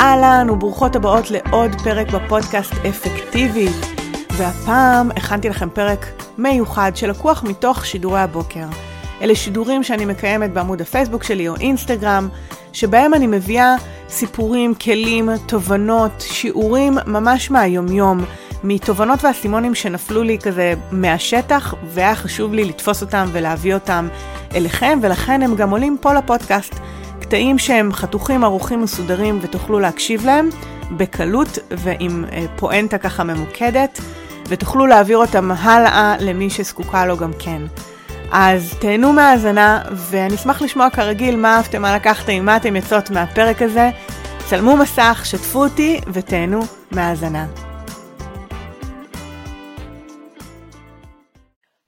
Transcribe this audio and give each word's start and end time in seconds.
אהלן 0.00 0.50
וברוכות 0.50 0.96
הבאות 0.96 1.30
לעוד 1.30 1.70
פרק 1.84 2.10
בפודקאסט 2.10 2.72
אפקטיבית. 2.88 3.76
והפעם 4.36 5.10
הכנתי 5.10 5.48
לכם 5.48 5.68
פרק 5.70 6.06
מיוחד 6.38 6.92
שלקוח 6.94 7.42
מתוך 7.42 7.86
שידורי 7.86 8.20
הבוקר. 8.20 8.66
אלה 9.22 9.34
שידורים 9.34 9.82
שאני 9.82 10.04
מקיימת 10.04 10.52
בעמוד 10.52 10.80
הפייסבוק 10.80 11.22
שלי 11.22 11.48
או 11.48 11.56
אינסטגרם, 11.56 12.28
שבהם 12.72 13.14
אני 13.14 13.26
מביאה 13.26 13.74
סיפורים, 14.08 14.74
כלים, 14.74 15.30
תובנות, 15.46 16.12
שיעורים 16.20 16.98
ממש 17.06 17.50
מהיומיום, 17.50 18.24
מתובנות 18.64 19.24
ואסימונים 19.24 19.74
שנפלו 19.74 20.22
לי 20.22 20.38
כזה 20.38 20.74
מהשטח, 20.90 21.74
והיה 21.84 22.14
חשוב 22.14 22.54
לי 22.54 22.64
לתפוס 22.64 23.02
אותם 23.02 23.26
ולהביא 23.32 23.74
אותם 23.74 24.08
אליכם, 24.54 24.98
ולכן 25.02 25.42
הם 25.42 25.56
גם 25.56 25.70
עולים 25.70 25.96
פה 26.00 26.12
לפודקאסט. 26.12 26.74
קטעים 27.26 27.58
שהם 27.58 27.92
חתוכים, 27.92 28.44
ערוכים, 28.44 28.82
מסודרים, 28.82 29.38
ותוכלו 29.42 29.78
להקשיב 29.80 30.26
להם 30.26 30.48
בקלות 30.96 31.48
ועם 31.70 32.24
אה, 32.32 32.44
פואנטה 32.56 32.98
ככה 32.98 33.24
ממוקדת, 33.24 34.00
ותוכלו 34.48 34.86
להעביר 34.86 35.18
אותם 35.18 35.50
הלאה 35.50 36.16
למי 36.20 36.50
שזקוקה 36.50 37.06
לו 37.06 37.16
גם 37.16 37.30
כן. 37.38 37.62
אז 38.32 38.74
תהנו 38.80 39.12
מהאזנה, 39.12 39.82
ואני 39.90 40.34
אשמח 40.34 40.62
לשמוע 40.62 40.90
כרגיל 40.90 41.36
מה 41.36 41.56
אהבתם, 41.56 41.82
מה 41.82 41.96
לקחתם, 41.96 42.44
מה 42.44 42.56
אתם 42.56 42.76
יוצאות 42.76 43.10
מהפרק 43.10 43.62
הזה. 43.62 43.90
צלמו 44.48 44.76
מסך, 44.76 45.22
שתפו 45.24 45.64
אותי 45.64 46.00
ותהנו 46.12 46.60
מהאזנה. 46.92 47.46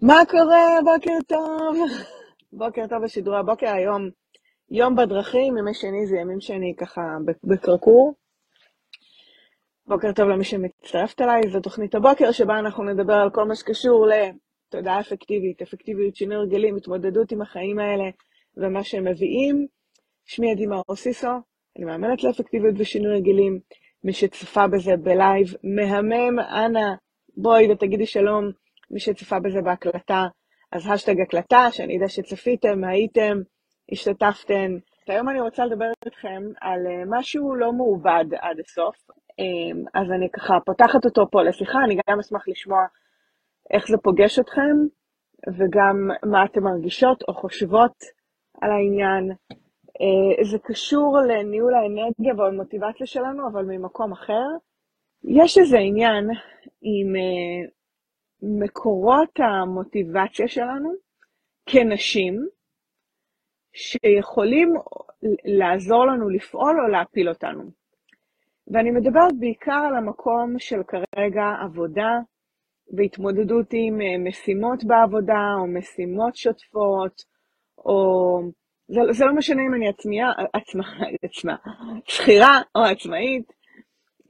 מה 0.03 0.19
קורה? 0.31 0.65
בוקר 0.85 1.19
טוב. 1.27 1.77
בוקר 2.53 2.87
טוב 2.89 3.05
בשידורי 3.05 3.39
הבוקר 3.39 3.69
היום. 3.69 4.09
יום 4.71 4.97
בדרכים, 4.97 5.59
ימי 5.59 5.75
שני 5.75 6.07
זה 6.07 6.17
ימים 6.17 6.41
שאני 6.41 6.75
ככה 6.77 7.01
בקרקור. 7.45 8.15
בוקר 9.87 10.13
טוב 10.13 10.29
למי 10.29 10.45
שמצטרפת 10.45 11.21
אליי, 11.21 11.41
זו 11.53 11.61
תוכנית 11.61 11.95
הבוקר 11.95 12.33
שבה 12.33 12.59
אנחנו 12.59 12.85
נדבר 12.85 13.15
על 13.15 13.31
כל 13.31 13.45
מה 13.45 13.55
שקשור 13.55 14.07
לתודעה 14.07 15.01
אפקטיבית, 15.01 15.63
אפקטיביות, 15.63 16.17
שינוי 16.17 16.37
הרגלים, 16.37 16.77
התמודדות 16.77 17.33
עם 17.33 17.43
החיים 17.43 17.79
האלה 17.79 18.05
ומה 18.57 18.85
שהם 18.85 19.05
מביאים. 19.05 19.67
שמי 20.27 20.51
עדי 20.51 20.67
מאור 20.67 20.97
סיסו, 20.97 21.29
אני 21.77 21.85
מאמנת 21.85 22.25
לאפקטיביות 22.25 22.75
ושינוי 22.79 23.13
הרגלים. 23.13 23.61
מי 24.05 24.13
שצפה 24.13 24.67
בזה 24.67 24.97
בלייב, 24.97 25.47
מהמם, 25.77 26.39
אנא, 26.39 26.95
בואי 27.37 27.73
ותגידי 27.73 28.07
שלום. 28.07 28.45
מי 28.91 29.01
שצפה 29.01 29.39
בזה 29.41 29.63
בהקלטה, 29.63 30.27
אז 30.73 30.87
השטג 30.91 31.21
הקלטה, 31.21 31.69
שאני 31.71 31.99
אדע 31.99 32.09
שצפיתם, 32.09 32.85
הייתם, 32.85 33.39
השתתפתן. 33.93 34.79
היום 35.07 35.29
אני 35.29 35.41
רוצה 35.41 35.65
לדבר 35.65 35.91
איתכם 36.07 36.43
על 36.61 36.87
אה, 36.87 37.03
משהו 37.07 37.55
לא 37.55 37.73
מעובד 37.73 38.25
עד 38.41 38.61
הסוף, 38.61 38.97
אמ, 39.39 39.85
אז 39.95 40.11
אני 40.11 40.29
ככה 40.31 40.55
פותחת 40.67 41.05
אותו 41.05 41.31
פה 41.31 41.43
לשיחה, 41.43 41.79
אני 41.85 41.97
גם 42.11 42.19
אשמח 42.19 42.49
לשמוע 42.49 42.87
איך 43.71 43.89
זה 43.89 43.97
פוגש 44.03 44.39
אתכם, 44.39 44.77
וגם 45.59 46.09
מה 46.31 46.45
אתן 46.45 46.61
מרגישות 46.61 47.23
או 47.29 47.35
חושבות 47.35 47.97
על 48.61 48.71
העניין. 48.71 49.31
אה, 50.01 50.45
זה 50.45 50.59
קשור 50.59 51.19
לניהול 51.29 51.75
האנרגיה 51.75 52.35
והמוטיבציה 52.37 53.07
שלנו, 53.07 53.49
אבל 53.49 53.65
ממקום 53.65 54.13
אחר. 54.13 54.47
יש 55.25 55.59
איזה 55.59 55.79
עניין 55.79 56.25
עם 56.83 57.17
אה, 57.17 57.71
מקורות 58.43 59.41
המוטיבציה 59.41 60.49
שלנו 60.49 60.93
כנשים, 61.67 62.49
שיכולים 63.79 64.75
לעזור 65.45 66.07
לנו 66.07 66.29
לפעול 66.29 66.81
או 66.81 66.89
להפיל 66.89 67.29
אותנו. 67.29 67.63
ואני 68.73 68.91
מדברת 68.91 69.33
בעיקר 69.39 69.81
על 69.89 69.97
המקום 69.97 70.59
של 70.59 70.81
כרגע 70.83 71.45
עבודה 71.65 72.19
והתמודדות 72.97 73.67
עם 73.73 74.01
אה, 74.01 74.19
משימות 74.19 74.85
בעבודה 74.85 75.55
או 75.59 75.67
משימות 75.67 76.37
שוטפות, 76.37 77.23
או 77.79 78.41
זה, 78.89 79.01
זה 79.11 79.25
לא 79.25 79.35
משנה 79.35 79.63
אם 79.63 79.75
אני 79.75 79.89
עצמיה, 79.89 80.27
עצמה, 80.53 80.85
עצמה, 81.23 81.57
שכירה 82.05 82.61
או 82.75 82.83
עצמאית. 82.83 83.53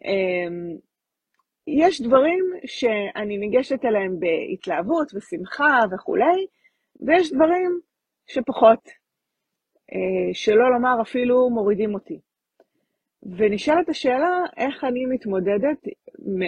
אמ, 0.04 0.76
יש 1.66 2.00
דברים 2.00 2.44
שאני 2.66 3.38
ניגשת 3.38 3.84
אליהם 3.84 4.16
בהתלהבות 4.20 5.14
ושמחה 5.14 5.80
וכולי, 5.92 6.46
ויש 7.06 7.32
דברים 7.32 7.80
שפחות. 8.26 8.97
אה, 9.92 10.34
שלא 10.34 10.70
לומר 10.70 11.02
אפילו 11.02 11.50
מורידים 11.50 11.94
אותי. 11.94 12.20
ונשאלת 13.22 13.88
השאלה 13.88 14.40
איך 14.56 14.84
אני 14.84 15.06
מתמודדת 15.06 15.78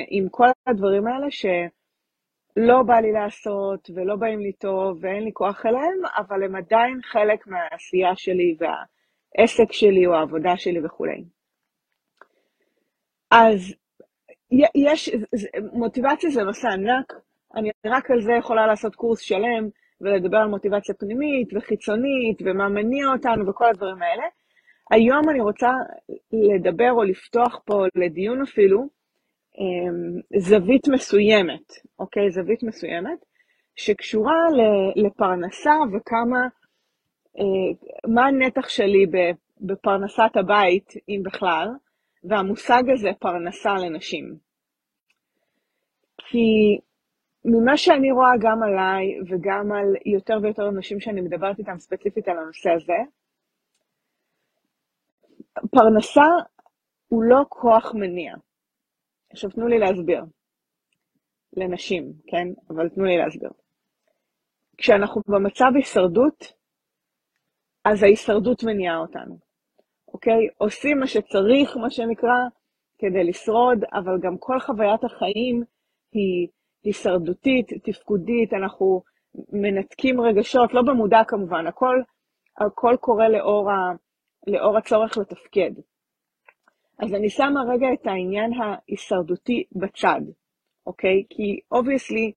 עם 0.09 0.29
כל 0.29 0.47
הדברים 0.67 1.07
האלה 1.07 1.27
שלא 1.31 2.83
בא 2.87 3.01
לי 3.01 3.13
לעשות 3.13 3.91
ולא 3.95 4.17
באים 4.17 4.41
לי 4.41 4.53
טוב 4.53 4.99
ואין 5.01 5.25
לי 5.25 5.31
כוח 5.33 5.67
אליהם, 5.67 6.01
אבל 6.17 6.43
הם 6.43 6.57
עדיין 6.57 7.01
חלק 7.03 7.47
מהעשייה 7.47 8.17
שלי 8.17 8.57
והעסק 8.59 9.73
שלי 9.73 10.07
או 10.07 10.15
העבודה 10.15 10.57
שלי 10.57 10.85
וכולי. 10.85 11.25
אז 13.31 13.75
יש, 14.75 15.11
מוטיבציה 15.73 16.31
זה 16.31 16.43
נושא 16.43 16.69
ענק, 16.69 17.13
אני 17.55 17.71
רק 17.87 18.11
על 18.11 18.23
זה 18.23 18.33
יכולה 18.39 18.67
לעשות 18.67 18.95
קורס 18.95 19.21
שלם, 19.21 19.69
ולדבר 20.01 20.39
על 20.39 20.49
מוטיבציה 20.49 20.95
פנימית 20.95 21.49
וחיצונית, 21.55 22.43
ומה 22.45 22.69
מניע 22.69 23.07
אותנו 23.07 23.47
וכל 23.47 23.65
הדברים 23.65 24.03
האלה. 24.03 24.23
היום 24.91 25.31
אני 25.31 25.41
רוצה 25.41 25.71
לדבר 26.33 26.91
או 26.93 27.03
לפתוח 27.03 27.61
פה 27.65 27.85
לדיון 27.95 28.43
אפילו 28.43 28.89
אמ, 29.59 30.41
זווית 30.41 30.89
מסוימת, 30.89 31.73
אוקיי? 31.99 32.31
זווית 32.31 32.63
מסוימת, 32.63 33.19
שקשורה 33.77 34.37
לפרנסה 34.97 35.75
וכמה, 35.93 36.41
אה, 37.39 37.89
מה 38.15 38.27
הנתח 38.27 38.69
שלי 38.69 39.07
בפרנסת 39.61 40.37
הבית, 40.37 40.93
אם 41.09 41.21
בכלל, 41.25 41.69
והמושג 42.25 42.83
הזה 42.95 43.11
פרנסה 43.19 43.75
לנשים. 43.75 44.37
כי 46.19 46.79
ממה 47.45 47.77
שאני 47.77 48.13
רואה 48.13 48.33
גם 48.41 48.63
עליי 48.63 49.21
וגם 49.29 49.73
על 49.73 49.87
יותר 50.07 50.39
ויותר 50.43 50.69
אנשים 50.69 51.01
שאני 51.01 51.21
מדברת 51.21 51.59
איתם 51.59 51.79
ספציפית 51.79 52.29
על 52.29 52.39
הנושא 52.39 52.71
הזה, 52.71 52.99
פרנסה 55.71 56.31
הוא 57.09 57.23
לא 57.23 57.45
כוח 57.49 57.95
מניע. 57.95 58.35
עכשיו 59.31 59.51
תנו 59.51 59.67
לי 59.69 59.79
להסביר. 59.79 60.25
לנשים, 61.57 62.13
כן? 62.27 62.49
אבל 62.69 62.89
תנו 62.89 63.05
לי 63.05 63.19
להסביר. 63.19 63.51
כשאנחנו 64.77 65.23
במצב 65.29 65.71
הישרדות, 65.75 66.53
אז 67.85 68.03
ההישרדות 68.03 68.65
מניעה 68.65 68.99
אותנו, 68.99 69.39
אוקיי? 70.09 70.49
עושים 70.59 70.99
מה 70.99 71.07
שצריך, 71.07 71.77
מה 71.77 71.91
שנקרא, 71.91 72.39
כדי 72.99 73.25
לשרוד, 73.25 73.79
אבל 73.93 74.19
גם 74.23 74.39
כל 74.39 74.61
חוויית 74.61 75.05
החיים 75.05 75.63
היא 76.13 76.49
הישרדותית, 76.85 77.67
תפקודית, 77.85 78.53
אנחנו 78.53 79.03
מנתקים 79.53 80.21
רגשות, 80.21 80.75
לא 80.75 80.83
במודע 80.83 81.21
כמובן, 81.29 81.67
הכל, 81.67 82.03
הכל 82.59 82.97
קורה 83.01 83.29
לאור, 83.29 83.71
ה, 83.71 83.93
לאור 84.47 84.79
הצורך 84.79 85.19
לתפקד. 85.19 85.71
אז 86.99 87.15
אני 87.15 87.31
שמה 87.31 87.63
רגע 87.69 87.87
את 87.93 88.07
העניין 88.07 88.51
ההישרדותי 88.53 89.65
בצד, 89.73 90.21
אוקיי? 90.87 91.25
כי 91.31 91.61
obviously, 91.73 92.33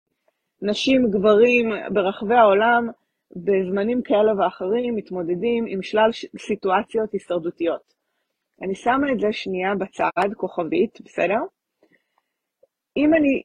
נשים, 0.62 1.12
גברים 1.12 1.70
ברחבי 1.94 2.36
העולם, 2.36 2.88
בזמנים 3.36 4.02
כאלה 4.02 4.32
ואחרים, 4.38 4.96
מתמודדים 4.96 5.66
עם 5.68 5.82
שלל 5.82 6.10
סיטואציות 6.38 7.12
הישרדותיות. 7.14 7.94
אני 8.62 8.76
שמה 8.76 9.12
את 9.12 9.20
זה 9.20 9.28
שנייה 9.32 9.76
בצד, 9.76 10.34
כוכבית, 10.38 11.02
בסדר? 11.02 11.40
אם 12.98 13.14
אני 13.14 13.42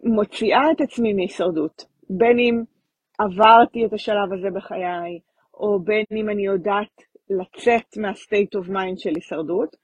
מוציאה 0.00 0.70
את 0.72 0.80
עצמי 0.80 1.12
מהישרדות, 1.12 1.84
בין 2.10 2.38
אם 2.38 2.62
עברתי 3.18 3.86
את 3.86 3.92
השלב 3.92 4.32
הזה 4.32 4.50
בחיי, 4.50 5.20
או 5.54 5.80
בין 5.80 6.04
אם 6.16 6.30
אני 6.30 6.46
יודעת 6.46 7.02
לצאת 7.30 7.96
מה-state 7.96 8.60
of 8.60 8.68
mind 8.68 8.98
של 8.98 9.10
הישרדות, 9.14 9.76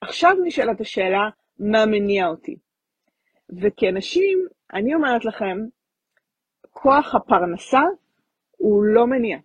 עכשיו 0.00 0.32
נשאלת 0.44 0.80
השאלה, 0.80 1.28
מה 1.58 1.86
מניע 1.86 2.26
אותי? 2.26 2.56
וכאנשים, 3.60 4.38
אני 4.72 4.94
אומרת 4.94 5.24
לכם, 5.24 5.58
כוח 6.70 7.14
הפרנסה 7.14 7.82
הוא 8.56 8.84
לא 8.84 9.06
מניע. 9.06 9.38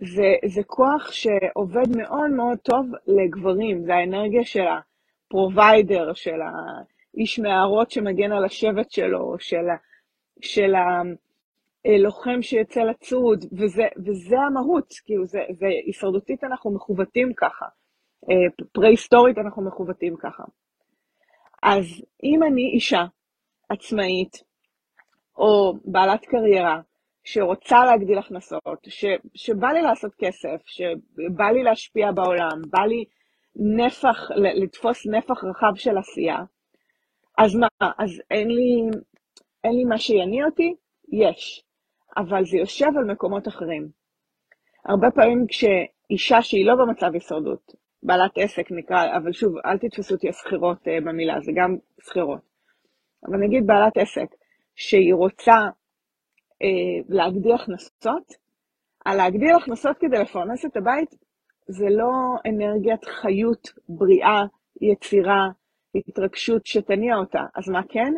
זה, 0.00 0.34
זה 0.46 0.62
כוח 0.66 1.12
שעובד 1.12 1.96
מאוד 1.96 2.30
מאוד 2.30 2.58
טוב 2.58 2.86
לגברים, 3.06 3.84
זה 3.84 3.94
האנרגיה 3.94 4.44
של 4.44 4.64
הפרוביידר, 4.66 6.14
של 6.14 6.40
איש 7.14 7.38
מערות 7.38 7.90
שמגן 7.90 8.32
על 8.32 8.44
השבט 8.44 8.90
שלו, 8.90 9.36
של, 9.38 9.66
של 10.40 10.74
הלוחם 11.84 12.42
שיוצא 12.42 12.80
לצוד, 12.80 13.44
וזה, 13.52 13.82
וזה 14.06 14.36
המהות, 14.38 14.92
כאילו, 15.04 15.24
זה, 15.24 15.40
זה 15.58 15.66
הישרדותית 15.86 16.44
אנחנו 16.44 16.74
מכוותים 16.74 17.32
ככה. 17.36 17.66
פרה-היסטורית 18.72 19.38
אנחנו 19.38 19.62
מכוותים 19.62 20.16
ככה. 20.16 20.44
אז 21.62 21.84
אם 22.22 22.42
אני 22.42 22.70
אישה 22.74 23.04
עצמאית, 23.68 24.32
או 25.36 25.72
בעלת 25.84 26.24
קריירה, 26.24 26.80
שרוצה 27.24 27.84
להגדיל 27.84 28.18
הכנסות, 28.18 28.78
ש, 28.88 29.04
שבא 29.34 29.68
לי 29.68 29.82
לעשות 29.82 30.12
כסף, 30.18 30.62
שבא 30.64 31.44
לי 31.44 31.62
להשפיע 31.62 32.12
בעולם, 32.12 32.62
בא 32.70 32.82
לי 32.82 33.04
נפח, 33.56 34.30
לתפוס 34.62 35.06
נפח 35.06 35.44
רחב 35.44 35.74
של 35.74 35.98
עשייה, 35.98 36.38
אז 37.38 37.54
מה, 37.54 37.68
אז 37.98 38.10
אין 38.30 38.48
לי, 38.48 38.98
אין 39.64 39.72
לי 39.76 39.84
מה 39.84 39.98
שיניע 39.98 40.46
אותי? 40.46 40.74
יש. 41.12 41.64
אבל 42.16 42.44
זה 42.44 42.56
יושב 42.56 42.86
על 42.98 43.04
מקומות 43.04 43.48
אחרים. 43.48 43.88
הרבה 44.84 45.10
פעמים 45.10 45.46
כשאישה 45.48 46.42
שהיא 46.42 46.66
לא 46.66 46.74
במצב 46.74 47.10
הישרדות, 47.14 47.74
בעלת 48.02 48.30
עסק 48.36 48.66
נקרא, 48.70 49.16
אבל 49.16 49.32
שוב, 49.32 49.54
אל 49.66 49.78
תתפסו 49.78 50.14
אותי 50.14 50.28
השכירות 50.28 50.78
uh, 50.78 51.04
במילה, 51.04 51.40
זה 51.40 51.52
גם 51.54 51.76
שכירות. 52.00 52.40
אבל 53.26 53.36
נגיד 53.36 53.66
בעלת 53.66 53.96
עסק, 53.96 54.34
שהיא 54.74 55.14
רוצה 55.14 55.54
uh, 55.54 56.66
להגדיל 57.08 57.52
הכנסות, 57.52 58.32
על 59.04 59.16
להגדיל 59.16 59.56
הכנסות 59.56 59.98
כדי 59.98 60.18
לפרנס 60.18 60.64
את 60.64 60.76
הבית, 60.76 61.14
זה 61.66 61.86
לא 61.90 62.10
אנרגיית 62.46 63.04
חיות, 63.04 63.68
בריאה, 63.88 64.42
יצירה, 64.80 65.48
התרגשות 65.94 66.66
שתניע 66.66 67.16
אותה. 67.16 67.42
אז 67.54 67.68
מה 67.68 67.80
כן? 67.88 68.12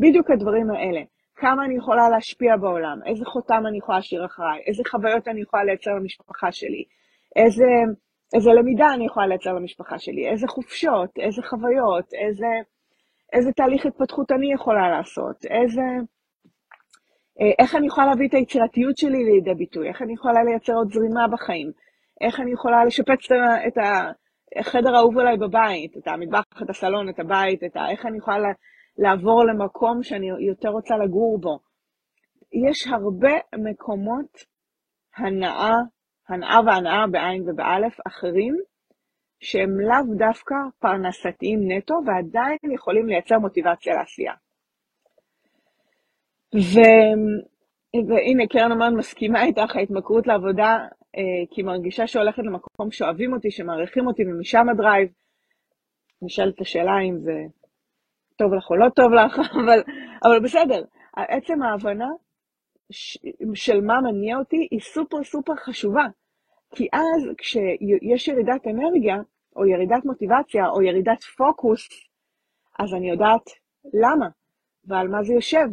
בדיוק 0.00 0.30
הדברים 0.30 0.70
האלה. 0.70 1.00
כמה 1.36 1.64
אני 1.64 1.76
יכולה 1.76 2.08
להשפיע 2.08 2.56
בעולם, 2.56 2.98
איזה 3.06 3.24
חותם 3.24 3.62
אני 3.68 3.78
יכולה 3.78 3.98
להשאיר 3.98 4.26
אחריי, 4.26 4.62
איזה 4.66 4.82
חוויות 4.90 5.28
אני 5.28 5.40
יכולה 5.40 5.64
לייצר 5.64 5.90
למשפחה 5.90 6.52
שלי, 6.52 6.84
איזה, 7.36 7.64
איזה 8.34 8.50
למידה 8.50 8.86
אני 8.94 9.06
יכולה 9.06 9.26
לייצר 9.26 9.52
למשפחה 9.52 9.98
שלי, 9.98 10.28
איזה 10.28 10.46
חופשות, 10.48 11.10
איזה 11.18 11.42
חוויות, 11.42 12.14
איזה, 12.14 12.46
איזה 13.32 13.52
תהליך 13.52 13.86
התפתחות 13.86 14.32
אני 14.32 14.52
יכולה 14.52 14.88
לעשות, 14.90 15.44
איזה, 15.44 15.82
אה, 17.40 17.52
איך 17.58 17.74
אני 17.74 17.86
יכולה 17.86 18.06
להביא 18.06 18.28
את 18.28 18.34
היצירתיות 18.34 18.96
שלי 18.96 19.24
לידי 19.24 19.54
ביטוי, 19.54 19.88
איך 19.88 20.02
אני 20.02 20.12
יכולה 20.12 20.44
לייצר 20.44 20.72
עוד 20.72 20.92
זרימה 20.92 21.28
בחיים, 21.28 21.72
איך 22.20 22.40
אני 22.40 22.52
יכולה 22.52 22.84
לשפץ 22.84 23.32
את 23.66 23.78
החדר 24.56 24.94
האהוב 24.94 25.18
עליי 25.18 25.36
בבית, 25.36 25.96
את 25.96 26.08
המטבח, 26.08 26.62
את 26.62 26.70
הסלון, 26.70 27.08
את 27.08 27.18
הבית, 27.18 27.64
את 27.64 27.76
ה... 27.76 27.90
איך 27.90 28.06
אני 28.06 28.18
יכולה 28.18 28.36
לעבור 28.98 29.44
למקום 29.44 30.02
שאני 30.02 30.26
יותר 30.26 30.68
רוצה 30.68 30.96
לגור 30.96 31.38
בו. 31.40 31.58
יש 32.68 32.86
הרבה 32.86 33.32
מקומות 33.58 34.44
הנאה, 35.16 35.74
הנאה 36.28 36.60
והנאה 36.66 37.06
בעין 37.06 37.42
ובאלף 37.48 37.96
אחרים, 38.06 38.54
שהם 39.40 39.80
לאו 39.80 40.16
דווקא 40.16 40.54
פרנסתיים 40.78 41.60
נטו, 41.72 41.94
ועדיין 42.06 42.74
יכולים 42.74 43.06
לייצר 43.06 43.38
מוטיבציה 43.38 43.94
לעשייה. 43.94 44.32
ו... 46.54 46.80
והנה, 48.08 48.46
קרן 48.46 48.72
אומרת, 48.72 48.92
מסכימה 48.96 49.44
איתך, 49.44 49.76
ההתמכרות 49.76 50.26
לעבודה, 50.26 50.78
כי 51.50 51.62
מרגישה 51.62 52.06
שהולכת 52.06 52.42
למקום 52.42 52.90
שאוהבים 52.90 53.32
אותי, 53.32 53.50
שמעריכים 53.50 54.06
אותי, 54.06 54.22
ומשם 54.22 54.68
הדרייב. 54.68 55.08
נשאלת 56.22 56.60
השאלה 56.60 56.92
אם 57.08 57.18
זה 57.18 57.32
טוב 58.36 58.54
לך 58.54 58.70
או 58.70 58.76
לא 58.76 58.88
טוב 58.88 59.12
לך, 59.12 59.38
אבל, 59.64 59.82
אבל 60.24 60.40
בסדר. 60.44 60.84
עצם 61.16 61.62
ההבנה 61.62 62.08
של 63.54 63.80
מה 63.80 64.00
מניע 64.00 64.36
אותי 64.36 64.68
היא 64.70 64.80
סופר 64.80 65.24
סופר 65.24 65.56
חשובה. 65.56 66.04
כי 66.74 66.88
אז 66.92 67.34
כשיש 67.38 68.28
ירידת 68.28 68.66
אנרגיה, 68.66 69.16
או 69.56 69.66
ירידת 69.66 70.04
מוטיבציה, 70.04 70.68
או 70.68 70.82
ירידת 70.82 71.22
פוקוס, 71.22 71.88
אז 72.78 72.94
אני 72.94 73.10
יודעת 73.10 73.50
למה, 73.94 74.28
ועל 74.84 75.08
מה 75.08 75.22
זה 75.22 75.34
יושב. 75.34 75.66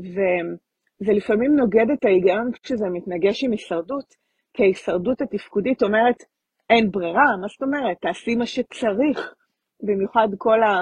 וזה 0.00 1.12
לפעמים 1.12 1.56
נוגד 1.56 1.90
את 1.92 2.04
ההיגיון 2.04 2.52
כשזה 2.52 2.86
מתנגש 2.92 3.44
עם 3.44 3.50
הישרדות, 3.50 4.19
כי 4.54 4.62
ההישרדות 4.62 5.20
התפקודית 5.20 5.82
אומרת, 5.82 6.24
אין 6.70 6.90
ברירה, 6.90 7.36
מה 7.40 7.48
זאת 7.48 7.62
אומרת? 7.62 7.96
תעשי 8.00 8.34
מה 8.34 8.46
שצריך. 8.46 9.34
במיוחד 9.82 10.28
כל 10.38 10.62
ה... 10.62 10.80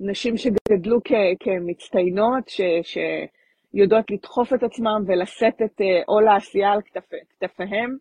נשים 0.00 0.36
שגדלו 0.36 1.00
כ- 1.04 1.36
כמצטיינות, 1.40 2.48
ש- 2.48 2.96
שיודעות 3.72 4.10
לדחוף 4.10 4.52
את 4.52 4.62
עצמם 4.62 5.02
ולשאת 5.06 5.62
את 5.64 5.80
אה, 5.80 6.02
עול 6.06 6.28
העשייה 6.28 6.72
על 6.72 6.82
כתפ, 6.82 7.10
כתפיהם, 7.40 7.96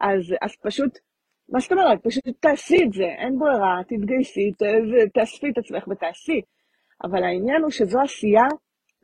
אז, 0.00 0.34
אז 0.42 0.50
פשוט, 0.62 0.98
מה 1.48 1.60
זאת 1.60 1.72
אומרת? 1.72 2.02
פשוט 2.02 2.24
תעשי 2.40 2.84
את 2.84 2.92
זה, 2.92 3.04
אין 3.04 3.38
ברירה, 3.38 3.80
תתגייסי, 3.88 4.52
ת, 4.52 4.62
תאספי 5.14 5.50
את 5.50 5.58
עצמך 5.58 5.88
ותעשי. 5.88 6.40
אבל 7.04 7.24
העניין 7.24 7.62
הוא 7.62 7.70
שזו 7.70 8.00
עשייה 8.00 8.46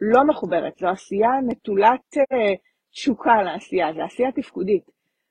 לא 0.00 0.25
מחוברת, 0.27 0.79
זו 0.79 0.88
עשייה 0.88 1.31
נטולת 1.49 2.17
uh, 2.17 2.55
תשוקה 2.97 3.43
לעשייה, 3.43 3.93
זו 3.93 4.03
עשייה 4.03 4.33
תפקודית. 4.33 4.85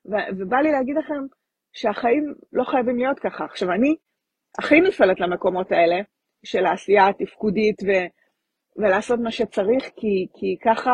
ו- 0.06 0.28
ובא 0.38 0.56
לי 0.56 0.72
להגיד 0.72 0.96
לכם 0.96 1.22
שהחיים 1.72 2.34
לא 2.52 2.64
חייבים 2.64 2.96
להיות 2.96 3.18
ככה. 3.18 3.44
עכשיו, 3.44 3.72
אני 3.72 3.96
הכי 4.58 4.80
נפלת 4.80 5.20
למקומות 5.20 5.72
האלה, 5.72 5.96
של 6.44 6.66
העשייה 6.66 7.08
התפקודית 7.08 7.82
ו, 7.82 7.90
ולעשות 8.76 9.20
מה 9.20 9.30
שצריך, 9.30 9.84
כי, 9.96 10.26
כי 10.34 10.56
ככה 10.64 10.90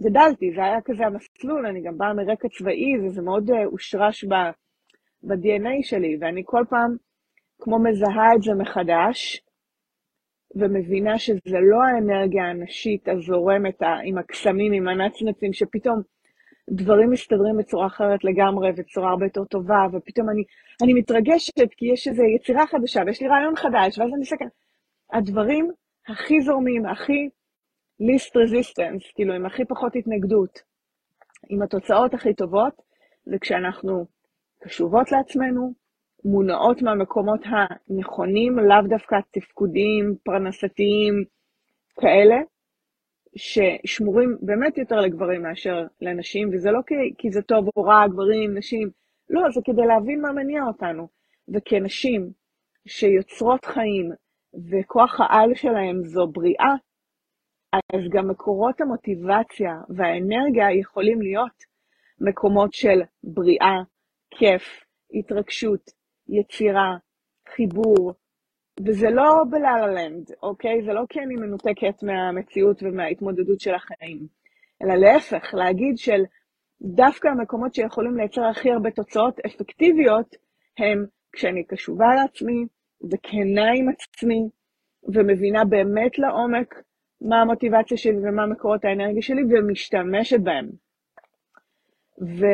גדלתי, 0.00 0.52
זה 0.54 0.64
היה 0.64 0.80
כזה 0.84 1.06
המסלול, 1.06 1.66
אני 1.66 1.82
גם 1.82 1.98
באה 1.98 2.14
מרקע 2.14 2.48
צבאי, 2.48 2.98
וזה 2.98 3.22
מאוד 3.22 3.50
אה, 3.50 3.64
הושרש 3.64 4.24
ב-DNA 4.24 5.82
שלי, 5.82 6.16
ואני 6.20 6.42
כל 6.44 6.64
פעם 6.70 6.96
כמו 7.60 7.78
מזהה 7.78 8.34
את 8.36 8.42
זה 8.42 8.54
מחדש, 8.54 9.40
ומבינה 10.54 11.18
שזה 11.18 11.58
לא 11.70 11.78
האנרגיה 11.82 12.44
הנשית 12.44 13.08
הזורמת 13.08 13.82
עם 14.04 14.18
הקסמים, 14.18 14.72
עם 14.72 14.88
הנצנצים, 14.88 15.52
שפתאום 15.52 16.02
דברים 16.70 17.10
מסתדרים 17.10 17.56
בצורה 17.56 17.86
אחרת 17.86 18.24
לגמרי, 18.24 18.72
בצורה 18.72 19.10
הרבה 19.10 19.26
יותר 19.26 19.44
טובה, 19.44 19.86
ופתאום 19.92 20.30
אני, 20.30 20.42
אני 20.82 20.94
מתרגשת 20.94 21.74
כי 21.76 21.86
יש 21.92 22.08
איזו 22.08 22.22
יצירה 22.22 22.66
חדשה, 22.66 23.00
ויש 23.06 23.22
לי 23.22 23.28
רעיון 23.28 23.56
חדש, 23.56 23.98
ואז 23.98 24.08
אני 24.12 24.20
מסתכלת. 24.20 24.52
הדברים 25.12 25.70
הכי 26.08 26.40
זורמים, 26.40 26.86
הכי 26.86 27.28
least 28.02 28.30
resistance, 28.30 29.12
כאילו 29.14 29.34
עם 29.34 29.46
הכי 29.46 29.64
פחות 29.64 29.96
התנגדות, 29.96 30.62
עם 31.48 31.62
התוצאות 31.62 32.14
הכי 32.14 32.34
טובות, 32.34 32.82
זה 33.26 33.36
כשאנחנו 33.40 34.06
קשובות 34.60 35.12
לעצמנו, 35.12 35.72
מונעות 36.26 36.82
מהמקומות 36.82 37.40
הנכונים, 37.44 38.58
לאו 38.58 38.88
דווקא 38.88 39.16
תפקודיים, 39.30 40.14
פרנסתיים, 40.24 41.24
כאלה, 42.00 42.36
ששמורים 43.36 44.36
באמת 44.40 44.78
יותר 44.78 44.96
לגברים 44.96 45.42
מאשר 45.42 45.86
לנשים, 46.00 46.50
וזה 46.52 46.70
לא 46.70 46.80
כי, 46.86 46.94
כי 47.18 47.30
זה 47.30 47.42
טוב 47.42 47.68
או 47.76 47.82
רע, 47.82 48.08
גברים, 48.08 48.58
נשים, 48.58 48.90
לא, 49.30 49.40
זה 49.54 49.60
כדי 49.64 49.86
להבין 49.86 50.20
מה 50.20 50.32
מניע 50.32 50.62
אותנו. 50.62 51.08
וכנשים 51.54 52.30
שיוצרות 52.88 53.64
חיים, 53.64 54.10
וכוח 54.70 55.20
העל 55.20 55.54
שלהם 55.54 56.04
זו 56.04 56.26
בריאה, 56.26 56.74
אז 57.72 58.00
גם 58.10 58.28
מקורות 58.28 58.80
המוטיבציה 58.80 59.72
והאנרגיה 59.88 60.78
יכולים 60.80 61.22
להיות 61.22 61.64
מקומות 62.20 62.72
של 62.72 63.00
בריאה, 63.24 63.82
כיף, 64.30 64.62
התרגשות, 65.14 65.90
יצירה, 66.28 66.96
חיבור, 67.54 68.12
וזה 68.86 69.10
לא 69.10 69.44
בלה 69.50 69.86
לנד, 69.86 70.30
אוקיי? 70.42 70.82
זה 70.82 70.92
לא 70.92 71.02
כי 71.08 71.20
אני 71.20 71.34
מנותקת 71.34 72.02
מהמציאות 72.02 72.82
ומההתמודדות 72.82 73.60
של 73.60 73.74
החיים, 73.74 74.26
אלא 74.82 74.94
להפך, 74.94 75.54
להגיד 75.54 75.98
של 75.98 76.22
דווקא 76.82 77.28
המקומות 77.28 77.74
שיכולים 77.74 78.16
לייצר 78.16 78.44
הכי 78.44 78.70
הרבה 78.70 78.90
תוצאות 78.90 79.40
אפקטיביות, 79.46 80.36
הם 80.78 81.06
כשאני 81.32 81.64
קשובה 81.64 82.06
לעצמי 82.14 82.66
וכנה 83.12 83.70
עם 83.76 83.88
עצמי, 83.88 84.48
ומבינה 85.14 85.64
באמת 85.64 86.18
לעומק 86.18 86.74
מה 87.20 87.40
המוטיבציה 87.40 87.96
שלי 87.96 88.18
ומה 88.18 88.46
מקורות 88.46 88.84
האנרגיה 88.84 89.22
שלי, 89.22 89.42
ומשתמשת 89.50 90.40
בהם. 90.40 90.70
ו... 92.20 92.44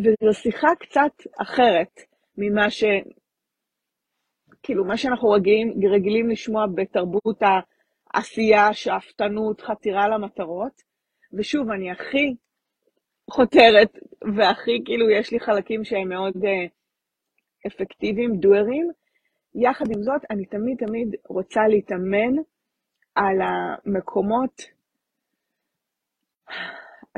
וזו 0.00 0.34
שיחה 0.34 0.68
קצת 0.80 1.12
אחרת 1.42 2.00
ממה 2.38 2.70
ש... 2.70 2.84
כאילו, 4.62 4.84
מה 4.84 4.96
שאנחנו 4.96 5.30
רגילים, 5.30 5.72
רגילים 5.92 6.30
לשמוע 6.30 6.66
בתרבות 6.74 7.42
העשייה, 8.14 8.74
שאפתנות, 8.74 9.60
חתירה 9.60 10.08
למטרות. 10.08 10.82
ושוב, 11.32 11.70
אני 11.70 11.90
הכי 11.90 12.34
חותרת, 13.30 13.98
והכי, 14.36 14.82
כאילו, 14.84 15.10
יש 15.10 15.32
לי 15.32 15.40
חלקים 15.40 15.84
שהם 15.84 16.08
מאוד 16.08 16.36
uh, 16.36 17.66
אפקטיביים, 17.66 18.36
דוארים. 18.36 18.90
יחד 19.54 19.84
עם 19.96 20.02
זאת, 20.02 20.22
אני 20.30 20.46
תמיד 20.46 20.76
תמיד 20.86 21.08
רוצה 21.28 21.60
להתאמן 21.68 22.42
על 23.14 23.36
המקומות, 23.40 24.62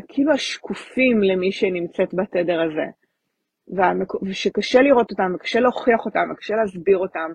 כאילו 0.08 0.32
השקופים 0.32 1.22
למי 1.22 1.52
שנמצאת 1.52 2.14
בתדר 2.14 2.60
הזה. 2.60 3.03
ושקשה 4.22 4.80
לראות 4.80 5.10
אותם, 5.10 5.32
וקשה 5.34 5.60
להוכיח 5.60 6.06
אותם, 6.06 6.28
וקשה 6.32 6.54
להסביר 6.54 6.98
אותם, 6.98 7.30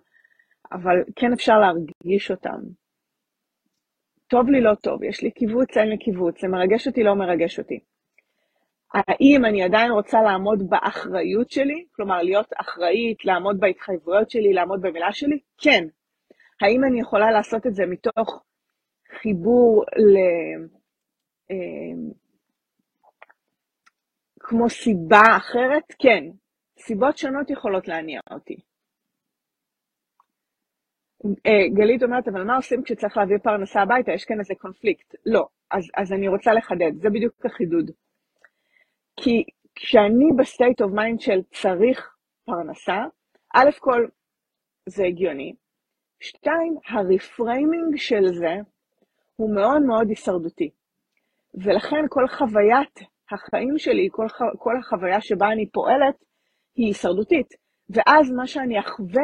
אבל 0.72 1.04
כן 1.16 1.34
אפשר 1.34 1.54
להרגיש 1.60 2.32
אותם. 2.32 2.60
טוב 4.28 4.50
לי, 4.50 4.62
לא 4.62 4.76
טוב, 4.76 5.04
יש 5.04 5.24
לי 5.24 5.32
קיבוץ, 5.32 5.78
אין 5.78 5.90
לי 5.90 5.98
קיבוץ, 5.98 6.42
זה 6.42 6.48
מרגש 6.48 6.88
אותי, 6.88 7.04
לא 7.04 7.16
מרגש 7.16 7.60
אותי. 7.60 7.80
האם 8.94 9.46
אני 9.46 9.64
עדיין 9.64 9.92
רוצה 9.92 10.22
לעמוד 10.22 10.70
באחריות 10.70 11.52
שלי, 11.52 11.86
כלומר 11.92 12.22
להיות 12.22 12.48
אחראית, 12.58 13.26
לעמוד 13.26 13.60
בהתחייבויות 13.60 14.30
שלי, 14.30 14.54
לעמוד 14.54 14.82
במילה 14.82 15.12
שלי? 15.12 15.40
כן. 15.58 15.88
האם 16.62 16.84
אני 16.84 17.00
יכולה 17.02 17.32
לעשות 17.32 17.68
את 17.68 17.76
זה 17.76 17.86
מתוך 17.86 18.44
חיבור 19.22 19.86
ל... 19.98 20.18
כמו 24.50 24.70
סיבה 24.70 25.24
אחרת? 25.38 25.84
כן. 26.00 26.24
סיבות 26.80 27.18
שונות 27.18 27.50
יכולות 27.50 27.88
להניע 27.88 28.20
אותי. 28.32 28.56
אה, 31.26 31.70
גלית 31.74 32.04
אומרת, 32.04 32.28
אבל 32.28 32.44
מה 32.44 32.56
עושים 32.56 32.84
כשצריך 32.84 33.18
להביא 33.18 33.38
פרנסה 33.38 33.82
הביתה? 33.82 34.12
יש 34.12 34.26
כאן 34.26 34.40
איזה 34.40 34.54
קונפליקט. 34.56 35.16
לא. 35.26 35.48
אז, 35.72 35.84
אז 35.98 36.14
אני 36.14 36.28
רוצה 36.28 36.54
לחדד, 36.54 36.92
זה 37.02 37.10
בדיוק 37.10 37.46
החידוד. 37.46 37.92
כי 39.22 39.44
כשאני 39.76 40.26
ב 40.38 40.45
state 40.45 40.82
of 40.82 40.92
mind 40.92 41.22
של 41.22 41.40
צריך 41.52 42.16
פרנסה, 42.46 43.04
א' 43.56 43.70
כל 43.80 44.08
זה 44.86 45.04
הגיוני, 45.04 45.54
שתיים, 46.20 46.78
הרפריימינג 46.88 47.96
של 47.96 48.34
זה 48.34 48.56
הוא 49.36 49.56
מאוד 49.56 49.82
מאוד 49.82 50.10
הישרדותי. 50.10 50.70
ולכן 51.54 52.06
כל 52.10 52.28
חוויית 52.28 53.00
החיים 53.32 53.78
שלי, 53.78 54.08
כל, 54.12 54.28
כל 54.60 54.78
החוויה 54.80 55.22
שבה 55.22 55.52
אני 55.52 55.70
פועלת, 55.70 56.16
היא 56.76 56.88
הישרדותית. 56.88 57.48
ואז 57.90 58.32
מה 58.32 58.48
שאני 58.48 58.80
אחווה 58.80 59.24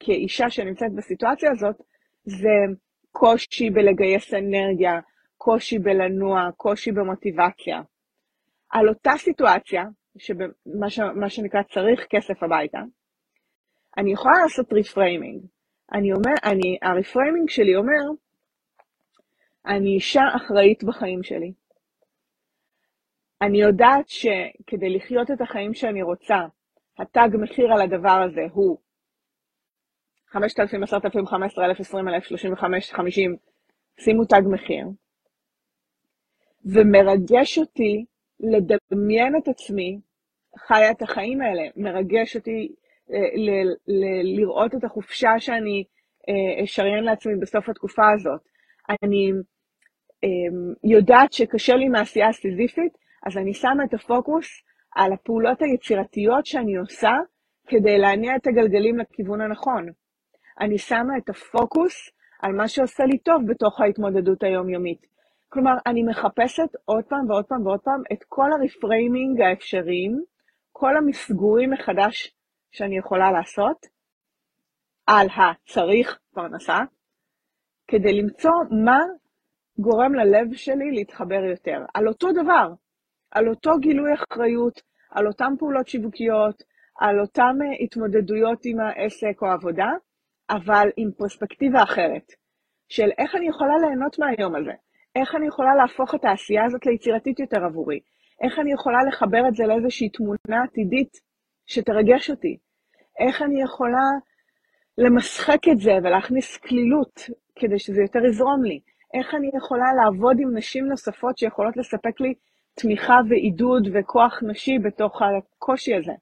כאישה 0.00 0.50
שנמצאת 0.50 0.94
בסיטואציה 0.94 1.50
הזאת, 1.52 1.76
זה 2.24 2.74
קושי 3.12 3.70
בלגייס 3.70 4.34
אנרגיה, 4.34 5.00
קושי 5.36 5.78
בלנוע, 5.78 6.48
קושי 6.56 6.92
במוטיבציה. 6.92 7.80
על 8.70 8.88
אותה 8.88 9.12
סיטואציה, 9.16 9.84
שמה 10.18 10.90
ש, 10.90 11.00
שנקרא 11.28 11.62
צריך 11.62 12.06
כסף 12.10 12.42
הביתה, 12.42 12.78
אני 13.98 14.12
יכולה 14.12 14.34
לעשות 14.42 14.72
reframing. 14.72 15.42
אני 15.92 16.12
אומר, 16.12 16.34
אני, 16.44 16.78
ה 16.82 16.89
reframing 16.89 17.48
שלי 17.48 17.76
אומר, 17.76 18.22
אני 19.66 19.94
אישה 19.94 20.22
אחראית 20.36 20.84
בחיים 20.84 21.22
שלי. 21.22 21.52
אני 23.42 23.60
יודעת 23.60 24.08
שכדי 24.08 24.90
לחיות 24.96 25.30
את 25.30 25.40
החיים 25.40 25.74
שאני 25.74 26.02
רוצה, 26.02 26.36
התג 26.98 27.28
מחיר 27.42 27.72
על 27.72 27.80
הדבר 27.82 28.22
הזה 28.30 28.40
הוא 28.52 28.78
5,000, 30.28 30.82
10,000, 30.82 31.26
15,000, 31.26 31.80
20,000, 31.80 32.22
35, 32.22 32.92
50, 32.92 33.36
שימו 34.00 34.24
תג 34.24 34.42
מחיר. 34.50 34.86
ומרגש 36.64 37.58
אותי 37.58 38.04
לדמיין 38.40 39.36
את 39.36 39.48
עצמי 39.48 40.00
חיה 40.58 40.90
את 40.90 41.02
החיים 41.02 41.40
האלה. 41.40 41.62
מרגש 41.76 42.36
אותי 42.36 42.74
ל- 43.36 43.72
ל- 43.88 44.36
לראות 44.40 44.74
את 44.74 44.84
החופשה 44.84 45.30
שאני 45.38 45.84
אה, 46.28 46.64
אשריין 46.64 47.04
לעצמי 47.04 47.32
בסוף 47.40 47.68
התקופה 47.68 48.10
הזאת. 48.14 48.40
אני 49.02 49.32
אמ, 50.24 50.74
יודעת 50.84 51.32
שקשה 51.32 51.76
לי 51.76 51.88
מעשייה 51.88 52.28
הסיזיפית, 52.28 52.92
אז 53.26 53.36
אני 53.36 53.54
שמה 53.54 53.84
את 53.84 53.94
הפוקוס 53.94 54.62
על 54.94 55.12
הפעולות 55.12 55.62
היצירתיות 55.62 56.46
שאני 56.46 56.76
עושה 56.76 57.12
כדי 57.68 57.98
להניע 57.98 58.36
את 58.36 58.46
הגלגלים 58.46 58.98
לכיוון 58.98 59.40
הנכון. 59.40 59.86
אני 60.60 60.78
שמה 60.78 61.18
את 61.18 61.28
הפוקוס 61.28 62.10
על 62.42 62.52
מה 62.52 62.68
שעושה 62.68 63.04
לי 63.04 63.18
טוב 63.18 63.42
בתוך 63.46 63.80
ההתמודדות 63.80 64.42
היומיומית. 64.42 65.06
כלומר, 65.48 65.72
אני 65.86 66.02
מחפשת 66.02 66.68
עוד 66.84 67.04
פעם 67.04 67.30
ועוד 67.30 67.44
פעם 67.44 67.66
ועוד 67.66 67.80
פעם 67.80 68.02
את 68.12 68.24
כל 68.28 68.52
הרפריימינג 68.52 69.40
האפשריים, 69.40 70.22
כל 70.72 70.96
המסגורים 70.96 71.70
מחדש 71.70 72.34
שאני 72.70 72.98
יכולה 72.98 73.32
לעשות 73.32 73.86
על 75.06 75.26
הצריך 75.36 76.18
פרנסה, 76.34 76.78
כדי 77.88 78.22
למצוא 78.22 78.52
מה 78.84 78.98
גורם 79.78 80.14
ללב 80.14 80.54
שלי 80.54 80.90
להתחבר 80.90 81.44
יותר. 81.50 81.84
על 81.94 82.08
אותו 82.08 82.32
דבר, 82.32 82.72
על 83.32 83.48
אותו 83.48 83.70
גילוי 83.80 84.10
אחריות, 84.14 84.82
על 85.10 85.26
אותן 85.26 85.52
פעולות 85.58 85.88
שיווקיות, 85.88 86.62
על 87.00 87.20
אותן 87.20 87.56
אה, 87.62 87.84
התמודדויות 87.84 88.60
עם 88.64 88.80
העסק 88.80 89.42
או 89.42 89.46
העבודה, 89.46 89.90
אבל 90.50 90.88
עם 90.96 91.10
פרספקטיבה 91.18 91.82
אחרת, 91.82 92.26
של 92.88 93.08
איך 93.18 93.34
אני 93.34 93.48
יכולה 93.48 93.72
ליהנות 93.78 94.18
מהיום 94.18 94.56
הזה, 94.56 94.72
איך 95.16 95.34
אני 95.34 95.46
יכולה 95.46 95.74
להפוך 95.74 96.14
את 96.14 96.24
העשייה 96.24 96.64
הזאת 96.64 96.86
ליצירתית 96.86 97.40
יותר 97.40 97.64
עבורי, 97.64 98.00
איך 98.44 98.58
אני 98.58 98.72
יכולה 98.72 98.98
לחבר 99.08 99.48
את 99.48 99.54
זה 99.54 99.64
לאיזושהי 99.64 100.08
תמונה 100.08 100.64
עתידית 100.64 101.12
שתרגש 101.66 102.30
אותי, 102.30 102.56
איך 103.18 103.42
אני 103.42 103.62
יכולה 103.62 104.08
למשחק 104.98 105.68
את 105.72 105.80
זה 105.80 105.92
ולהכניס 106.02 106.56
כלילות 106.56 107.20
כדי 107.56 107.78
שזה 107.78 108.00
יותר 108.02 108.24
יזרום 108.24 108.64
לי, 108.64 108.80
איך 109.14 109.34
אני 109.34 109.50
יכולה 109.56 109.86
לעבוד 109.98 110.36
עם 110.40 110.56
נשים 110.56 110.86
נוספות 110.86 111.38
שיכולות 111.38 111.76
לספק 111.76 112.20
לי 112.20 112.34
תמיכה 112.74 113.14
ועידוד 113.28 113.88
וכוח 113.94 114.42
נשי 114.50 114.78
בתוך 114.84 115.22
הקושי 115.22 115.94
הזה, 115.94 116.12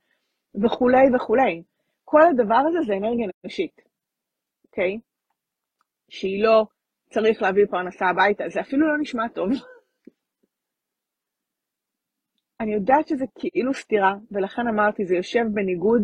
וכולי 0.64 1.06
וכולי. 1.14 1.62
כל 2.04 2.20
הדבר 2.30 2.62
הזה 2.68 2.78
זה 2.86 2.92
אנרגיה 2.92 3.26
נשית, 3.44 3.80
אוקיי? 4.64 4.96
Okay? 4.96 5.00
שהיא 6.10 6.44
לא 6.44 6.66
צריך 7.10 7.42
להביא 7.42 7.66
פרנסה 7.70 8.06
הביתה, 8.06 8.44
זה 8.48 8.60
אפילו 8.60 8.88
לא 8.88 8.98
נשמע 9.00 9.28
טוב. 9.34 9.48
אני 12.60 12.74
יודעת 12.74 13.08
שזה 13.08 13.24
כאילו 13.38 13.74
סתירה, 13.74 14.14
ולכן 14.30 14.62
אמרתי, 14.68 15.06
זה 15.06 15.14
יושב 15.14 15.44
בניגוד 15.54 16.02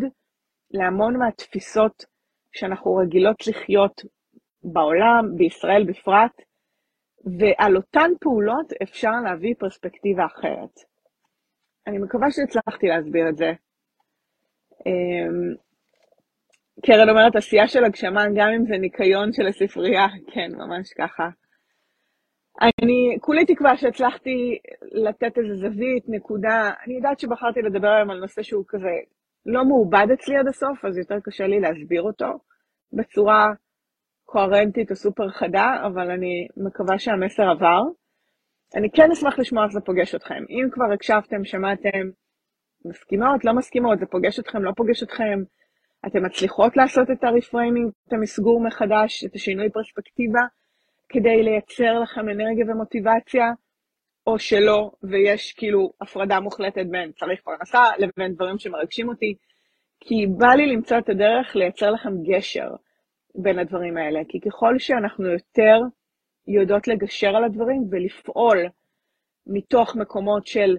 להמון 0.71 1.17
מהתפיסות 1.17 2.05
שאנחנו 2.51 2.95
רגילות 2.95 3.47
לחיות 3.47 4.01
בעולם, 4.63 5.35
בישראל 5.37 5.83
בפרט, 5.87 6.41
ועל 7.25 7.75
אותן 7.75 8.11
פעולות 8.21 8.73
אפשר 8.83 9.11
להביא 9.25 9.53
פרספקטיבה 9.59 10.25
אחרת. 10.25 10.79
אני 11.87 11.97
מקווה 11.97 12.31
שהצלחתי 12.31 12.87
להסביר 12.87 13.29
את 13.29 13.37
זה. 13.37 13.51
אמ, 14.85 15.55
קרן 16.85 17.09
אומרת, 17.09 17.35
עשייה 17.35 17.67
של 17.67 17.83
הגשמה, 17.83 18.25
גם 18.35 18.49
אם 18.55 18.65
זה 18.65 18.77
ניקיון 18.77 19.33
של 19.33 19.47
הספרייה, 19.47 20.07
כן, 20.33 20.49
ממש 20.55 20.93
ככה. 20.97 21.29
אני 22.61 23.17
כולי 23.21 23.45
תקווה 23.45 23.77
שהצלחתי 23.77 24.57
לתת 24.91 25.37
איזה 25.37 25.55
זווית, 25.55 26.03
נקודה. 26.07 26.71
אני 26.85 26.95
יודעת 26.95 27.19
שבחרתי 27.19 27.61
לדבר 27.61 27.87
היום 27.87 28.09
על 28.09 28.19
נושא 28.19 28.41
שהוא 28.41 28.65
כזה 28.67 28.95
לא 29.45 29.65
מעובד 29.65 30.07
אצלי 30.13 30.37
עד 30.37 30.47
הסוף, 30.47 30.85
אז 30.85 30.97
יותר 30.97 31.15
קשה 31.23 31.47
לי 31.47 31.59
להסביר 31.59 32.01
אותו 32.01 32.39
בצורה 32.93 33.47
קוהרנטית 34.29 34.91
או 34.91 34.95
סופר 34.95 35.29
חדה, 35.29 35.75
אבל 35.87 36.11
אני 36.11 36.47
מקווה 36.57 36.99
שהמסר 36.99 37.43
עבר. 37.43 37.81
אני 38.75 38.89
כן 38.91 39.11
אשמח 39.11 39.39
לשמוע 39.39 39.63
איך 39.63 39.73
זה 39.73 39.81
פוגש 39.81 40.15
אתכם. 40.15 40.43
אם 40.49 40.69
כבר 40.71 40.93
הקשבתם, 40.93 41.45
שמעתם, 41.45 42.09
מסכימות, 42.85 43.45
לא 43.45 43.53
מסכימות, 43.53 43.99
זה 43.99 44.05
פוגש 44.05 44.39
אתכם, 44.39 44.63
לא 44.63 44.71
פוגש 44.77 45.03
אתכם, 45.03 45.39
אתן 46.07 46.25
מצליחות 46.25 46.77
לעשות 46.77 47.07
את 47.11 47.23
הרפריימינג, 47.23 47.91
את 48.07 48.13
המסגור 48.13 48.63
מחדש, 48.67 49.25
את 49.25 49.35
השינוי 49.35 49.69
פרספקטיבה, 49.69 50.41
כדי 51.09 51.43
לייצר 51.43 51.99
לכם 51.99 52.29
אנרגיה 52.29 52.65
ומוטיבציה, 52.67 53.45
או 54.27 54.39
שלא, 54.39 54.91
ויש 55.03 55.53
כאילו 55.53 55.91
הפרדה 56.01 56.39
מוחלטת 56.39 56.85
בין 56.89 57.11
צריך 57.11 57.41
פרנסה 57.41 57.83
לבין 57.99 58.33
דברים 58.35 58.59
שמרגשים 58.59 59.09
אותי, 59.09 59.35
כי 59.99 60.25
בא 60.37 60.53
לי 60.53 60.65
למצוא 60.67 60.97
את 60.97 61.09
הדרך 61.09 61.55
לייצר 61.55 61.91
לכם 61.91 62.11
גשר 62.23 62.69
בין 63.37 63.59
הדברים 63.59 63.97
האלה, 63.97 64.19
כי 64.29 64.39
ככל 64.39 64.79
שאנחנו 64.79 65.31
יותר 65.31 65.77
יודעות 66.47 66.87
לגשר 66.87 67.27
על 67.27 67.43
הדברים 67.43 67.83
ולפעול 67.91 68.57
מתוך 69.47 69.95
מקומות 69.95 70.47
של 70.47 70.77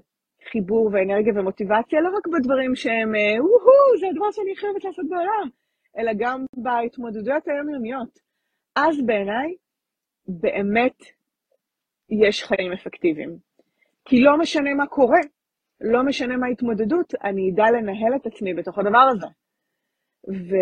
חיבור 0.51 0.91
ואנרגיה 0.93 1.33
ומוטיבציה, 1.37 2.01
לא 2.01 2.09
רק 2.09 2.27
בדברים 2.27 2.75
שהם, 2.75 3.15
אה, 3.15 3.43
וואו, 3.43 3.99
זה 4.01 4.07
הדבר 4.11 4.31
שאני 4.31 4.57
חייבת 4.57 4.85
לעשות 4.85 5.09
בעולם, 5.09 5.49
אלא 5.99 6.13
גם 6.19 6.45
בהתמודדויות 6.57 7.49
היומיומיות. 7.49 8.19
אז 8.77 9.07
בעיניי, 9.07 9.55
באמת 10.29 10.97
יש 12.11 12.45
חיים 12.45 12.73
אפקטיביים. 12.73 13.37
כי 14.05 14.21
לא 14.21 14.39
משנה 14.39 14.75
מה 14.75 14.87
קורה, 14.87 15.21
לא 15.81 16.03
משנה 16.03 16.37
מה 16.37 16.47
ההתמודדות, 16.47 17.15
אני 17.25 17.51
אדע 17.51 17.71
לנהל 17.71 18.17
את 18.17 18.27
עצמי 18.27 18.55
בתוך 18.55 18.79
הדבר 18.79 19.07
הזה. 19.13 19.27
ו... 20.29 20.55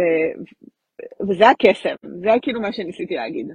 וזה 1.29 1.49
הקסם, 1.49 1.95
זה 2.21 2.31
כאילו 2.43 2.61
מה 2.61 2.73
שניסיתי 2.73 3.15
להגיד. 3.15 3.47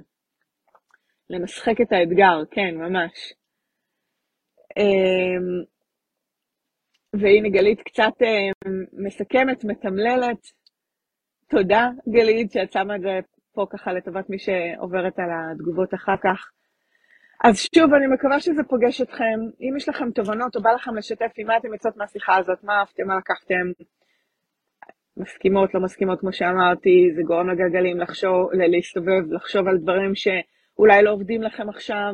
למשחק 1.30 1.80
את 1.80 1.92
האתגר, 1.92 2.42
כן, 2.50 2.74
ממש. 2.74 3.32
אמ, 4.76 5.64
והנה 7.12 7.48
גלית 7.48 7.82
קצת 7.82 8.12
אה, 8.22 8.70
מסכמת, 8.92 9.64
מתמללת. 9.64 10.38
תודה, 11.48 11.88
גלית, 12.08 12.52
שאת 12.52 12.72
שמה 12.72 12.96
את 12.96 13.00
זה 13.00 13.20
פה 13.52 13.66
ככה 13.70 13.92
לטובת 13.92 14.30
מי 14.30 14.38
שעוברת 14.38 15.18
על 15.18 15.30
התגובות 15.52 15.94
אחר 15.94 16.16
כך. 16.22 16.50
אז 17.44 17.56
שוב, 17.74 17.94
אני 17.94 18.06
מקווה 18.06 18.40
שזה 18.40 18.62
פוגש 18.68 19.00
אתכם. 19.00 19.40
אם 19.60 19.76
יש 19.76 19.88
לכם 19.88 20.10
תובנות 20.10 20.56
או 20.56 20.62
בא 20.62 20.70
לכם 20.70 20.94
לשתף 20.94 21.32
עם 21.36 21.46
מה 21.46 21.56
אתם 21.56 21.72
יוצאות 21.72 21.96
מהשיחה 21.96 22.36
הזאת, 22.36 22.64
מה 22.64 22.78
אהבתם, 22.78 23.06
מה 23.06 23.16
לקחתם, 23.18 23.84
מסכימות, 25.16 25.74
לא 25.74 25.80
מסכימות, 25.80 26.20
כמו 26.20 26.32
שאמרתי, 26.32 27.10
זה 27.16 27.22
גורם 27.22 27.50
לגלגלים 27.50 27.98
לחשוב, 27.98 28.52
להסתובב, 28.52 29.32
לחשוב 29.32 29.68
על 29.68 29.78
דברים 29.78 30.14
שאולי 30.14 31.02
לא 31.02 31.10
עובדים 31.10 31.42
לכם 31.42 31.68
עכשיו, 31.68 32.12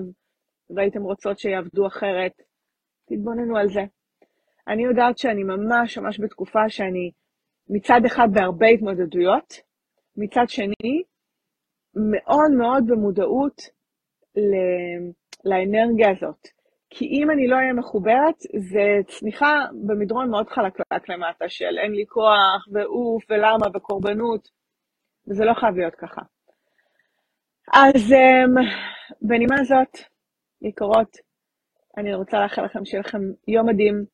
והייתם 0.71 1.03
רוצות 1.03 1.39
שיעבדו 1.39 1.87
אחרת. 1.87 2.33
תתבוננו 3.09 3.57
על 3.57 3.69
זה. 3.69 3.81
אני 4.69 4.85
יודעת 4.85 5.19
שאני 5.19 5.45
ממש 5.45 5.99
ממש 5.99 6.21
בתקופה 6.21 6.69
שאני 6.69 7.11
מצד 7.69 8.01
אחד 8.07 8.29
בהרבה 8.33 8.67
התמודדויות, 8.67 9.55
מצד 10.17 10.45
שני, 10.49 11.03
מאוד 11.95 12.51
מאוד 12.59 12.85
במודעות 12.87 13.63
לאנרגיה 15.45 16.11
הזאת. 16.11 16.58
כי 16.91 17.05
אם 17.05 17.31
אני 17.31 17.47
לא 17.49 17.57
אהיה 17.57 17.73
מחוברת, 17.73 18.35
זה 18.59 19.01
צניחה 19.07 19.65
במדרון 19.87 20.31
מאוד 20.31 20.49
חלקלק 20.49 21.09
למטה 21.09 21.49
של 21.49 21.79
אין 21.83 21.93
לי 21.93 22.05
כוח, 22.09 22.69
ואוף, 22.73 23.25
ולמה, 23.31 23.67
וקורבנות, 23.75 24.49
וזה 25.29 25.45
לא 25.45 25.55
חייב 25.55 25.77
להיות 25.77 25.95
ככה. 25.95 26.21
אז 27.73 28.13
um, 28.13 28.61
בנימה 29.23 29.65
זאת, 29.65 29.99
יקרות, 30.63 31.17
אני 31.97 32.15
רוצה 32.15 32.41
לאחל 32.41 32.65
לכם 32.65 32.85
שיהיה 32.85 33.01
לכם 33.01 33.21
יום 33.49 33.69
מדהים. 33.69 34.05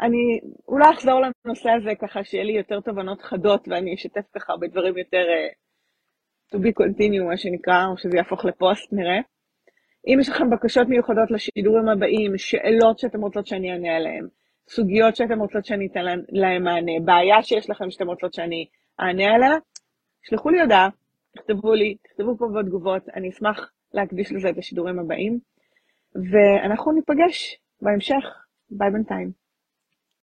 אני 0.00 0.40
אולי 0.68 0.90
אחזור 0.90 1.20
לנושא 1.20 1.70
הזה 1.70 1.90
ככה 2.00 2.24
שיהיה 2.24 2.44
לי 2.44 2.52
יותר 2.52 2.80
תובנות 2.80 3.22
חדות 3.22 3.68
ואני 3.68 3.94
אשתף 3.94 4.24
ככה 4.34 4.52
בדברים 4.60 4.98
יותר 4.98 5.24
uh, 5.26 6.54
to 6.54 6.58
be 6.58 6.70
continue, 6.82 7.24
מה 7.28 7.36
שנקרא, 7.36 7.86
או 7.86 7.98
שזה 7.98 8.16
יהפוך 8.16 8.44
לפוסט, 8.44 8.92
נראה. 8.92 9.20
אם 10.06 10.18
יש 10.20 10.28
לכם 10.28 10.50
בקשות 10.50 10.88
מיוחדות 10.88 11.30
לשידורים 11.30 11.88
הבאים, 11.88 12.38
שאלות 12.38 12.98
שאתם 12.98 13.20
רוצות 13.20 13.46
שאני 13.46 13.72
אענה 13.72 13.96
עליהן, 13.96 14.26
סוגיות 14.68 15.16
שאתם 15.16 15.40
רוצות 15.40 15.64
שאני 15.64 15.86
אתן 15.86 16.04
להם 16.28 16.64
מענה, 16.64 16.92
בעיה 17.04 17.42
שיש 17.42 17.70
לכם 17.70 17.90
שאתם 17.90 18.06
רוצות 18.06 18.34
שאני 18.34 18.66
אענה 19.00 19.34
עליה, 19.34 19.56
שלחו 20.22 20.50
לי 20.50 20.60
הודעה, 20.60 20.88
תכתבו 21.36 21.74
לי, 21.74 21.96
תכתבו 22.02 22.36
פה 22.38 22.46
בתגובות, 22.58 23.08
אני 23.08 23.28
אשמח 23.28 23.70
להקדיש 23.94 24.32
לזה 24.32 24.48
את 24.48 24.58
השידורים 24.58 24.98
הבאים, 24.98 25.38
ואנחנו 26.14 26.92
ניפגש 26.92 27.58
בהמשך. 27.82 28.46
ביי 28.70 28.90
בינתיים. 28.90 29.45